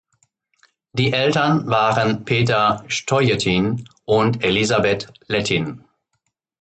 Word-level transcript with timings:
Die 0.93 1.13
Eltern 1.13 1.67
waren 1.69 2.25
Peter 2.25 2.83
Stojentin 2.87 3.87
und 4.03 4.43
Elisabeth 4.43 5.13
Lettin. 5.27 5.83